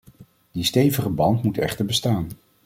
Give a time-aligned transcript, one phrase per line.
[0.51, 2.27] Die stevige band moet echter bestaan.